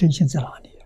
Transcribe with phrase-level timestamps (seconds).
[0.00, 0.82] 真心在哪里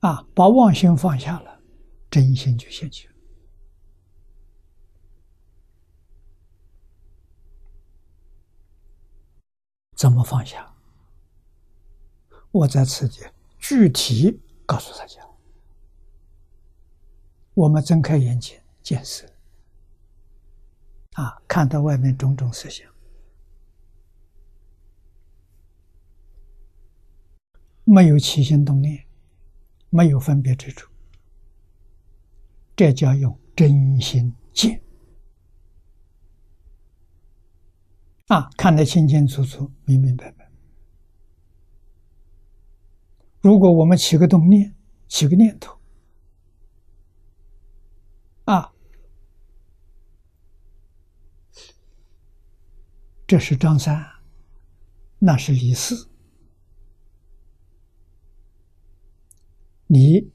[0.00, 0.26] 啊？
[0.34, 1.60] 把妄心放下了，
[2.10, 3.14] 真心就现起了。
[9.94, 10.74] 怎么放下？
[12.50, 13.20] 我在此地
[13.60, 15.24] 具体告诉大家。
[17.54, 19.24] 我们睁开眼睛见色，
[21.12, 22.92] 啊，看到外面种种色相，
[27.84, 29.06] 没有起心动念，
[29.90, 30.90] 没有分别之处，
[32.74, 34.82] 这叫用真心见。
[38.28, 40.50] 啊，看得清清楚楚、明明白白。
[43.40, 44.74] 如果我们起个动念，
[45.06, 45.78] 起个念头，
[48.44, 48.72] 啊，
[53.26, 54.02] 这是张三，
[55.18, 56.08] 那是李四，
[59.94, 60.28] 你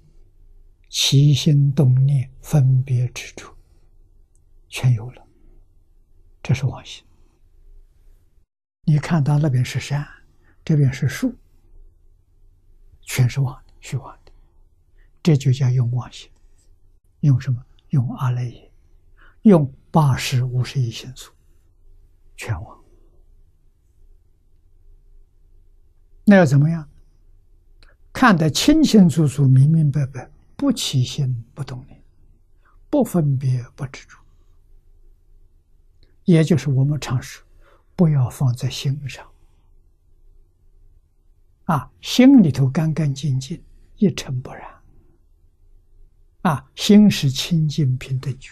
[0.88, 3.54] 起心动念、分别之处，
[4.70, 5.28] 全有了，
[6.42, 7.06] 这是妄心。
[8.86, 10.08] 你看到那边是山，
[10.64, 11.36] 这边是树，
[13.02, 14.32] 全是妄的、虚妄的，
[15.22, 16.32] 这就叫用妄心。
[17.20, 17.62] 用什么？
[17.90, 18.72] 用阿赖耶，
[19.42, 21.34] 用八十五十一心素，
[22.38, 22.82] 全忘。
[26.23, 26.89] 那要怎么样？
[28.20, 32.03] 看得清清楚楚、明明白白，不起心不动念，
[32.89, 34.17] 不分别不执着，
[36.26, 37.42] 也就是我们常说。
[37.95, 39.26] 不要放在心上，
[41.64, 43.64] 啊，心里头干干净净，
[43.95, 44.67] 一尘不染，
[46.42, 48.52] 啊，心是清净平等觉，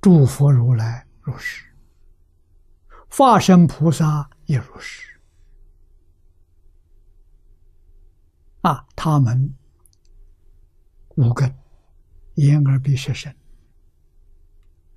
[0.00, 1.66] 诸佛如来如是。
[3.08, 5.20] 化身菩萨也如是
[8.62, 9.54] 啊，他们
[11.16, 11.52] 五根：
[12.34, 13.34] 眼、耳、鼻、舌、身。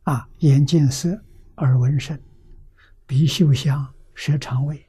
[0.03, 1.23] 啊，眼见色，
[1.57, 2.21] 耳闻声，
[3.05, 4.85] 鼻嗅香，舌尝味，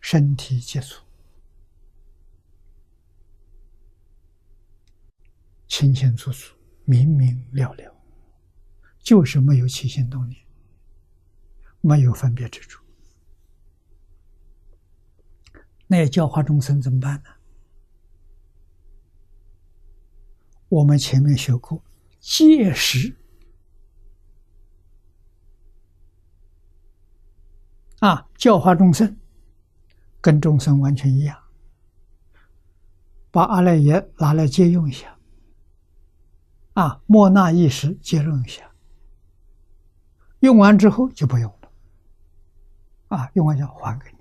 [0.00, 1.04] 身体接触，
[5.68, 7.94] 清清楚楚，明明了了，
[9.02, 10.40] 就是没有起心动念。
[11.82, 12.84] 没有分别之处，
[15.86, 17.30] 那教化众生怎么办呢？
[20.68, 21.82] 我们前面学过
[22.20, 23.16] 戒时
[28.00, 29.18] 啊，教化众生
[30.20, 31.42] 跟众生完全一样，
[33.30, 35.18] 把阿赖耶拿来借用一下，
[36.74, 38.69] 啊，莫那一时借用一下，
[40.40, 41.70] 用完之后就不用了。
[43.08, 44.18] 啊，用完要还给你。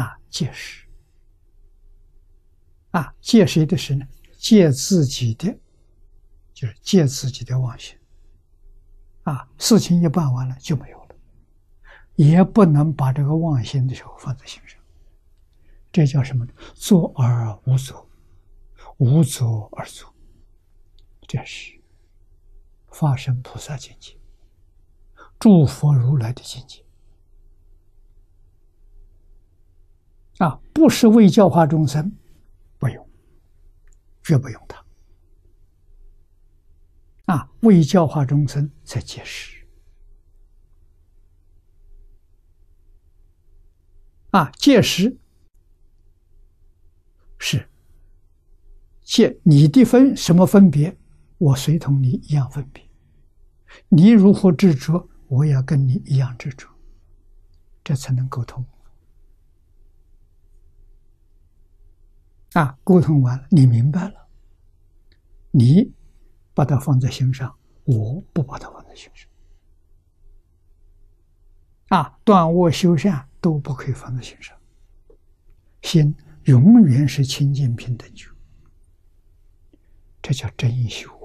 [0.00, 0.86] 啊，借时。
[2.90, 4.06] 啊，借谁的识呢？
[4.36, 5.56] 借自己的，
[6.52, 7.96] 就是借自己的妄心。
[9.22, 11.14] 啊，事情一办完了就没有了，
[12.16, 14.80] 也不能把这个妄心的时候放在心上。
[15.92, 16.52] 这叫什么呢？
[16.74, 18.08] 作而无作，
[18.98, 20.12] 无作而作，
[21.28, 21.79] 这是
[23.00, 24.14] 发生菩萨境界。
[25.38, 26.84] 诸佛如来的境界
[30.36, 32.14] 啊，不是为教化众生，
[32.78, 33.10] 不用，
[34.22, 34.84] 绝不用它。
[37.24, 39.66] 啊，为教化众生才解释。
[44.32, 45.18] 啊，戒识
[47.38, 47.66] 是
[49.02, 50.94] 戒你的分什么分别，
[51.38, 52.89] 我随同你一样分别，
[53.88, 55.08] 你如何执着？
[55.28, 56.68] 我要跟你一样执着，
[57.84, 58.64] 这才能沟通。
[62.54, 64.26] 啊，沟通完了，你明白了，
[65.52, 65.92] 你
[66.52, 69.30] 把它放在心上，我不把它放在心上。
[71.90, 74.58] 啊，断恶修善都不可以放在心上，
[75.82, 76.12] 心
[76.46, 78.28] 永远是清净平等觉，
[80.20, 81.19] 这叫真修。